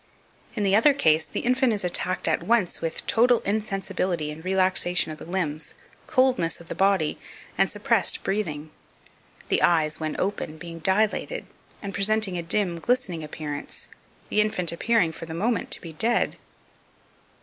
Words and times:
In 0.55 0.63
the 0.63 0.75
other 0.75 0.95
case, 0.95 1.25
the 1.25 1.41
infant 1.41 1.71
is 1.71 1.83
attacked 1.83 2.27
at 2.27 2.41
once 2.41 2.81
with 2.81 3.05
total 3.05 3.39
insensibility 3.41 4.31
and 4.31 4.43
relaxation 4.43 5.11
of 5.11 5.19
the 5.19 5.29
limbs, 5.29 5.75
coldness 6.07 6.59
of 6.59 6.69
the 6.69 6.73
body 6.73 7.19
and 7.55 7.69
suppressed 7.69 8.23
breathing; 8.23 8.71
the 9.49 9.61
eyes, 9.61 9.99
when 9.99 10.19
open, 10.19 10.57
being 10.57 10.79
dilated, 10.79 11.45
and 11.83 11.93
presenting 11.93 12.35
a 12.35 12.41
dim 12.41 12.79
glistening 12.79 13.23
appearance; 13.23 13.87
the 14.29 14.41
infant 14.41 14.71
appearing, 14.71 15.11
for 15.11 15.27
the 15.27 15.35
moment, 15.35 15.69
to 15.69 15.79
be 15.81 15.93
dead. 15.93 16.35